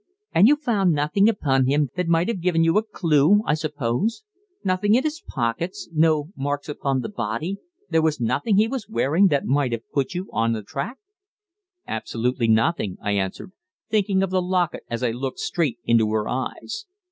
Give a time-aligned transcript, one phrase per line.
[0.33, 4.23] "And you found nothing upon him that might have given you a clue, I suppose;
[4.63, 9.27] nothing in his pockets, no marks upon the body, there was nothing he was wearing
[9.27, 10.97] that might have put you on the track?"
[11.87, 13.51] "Absolutely nothing," I answered,
[13.91, 16.87] thinking of the locket as I looked straight into her eyes.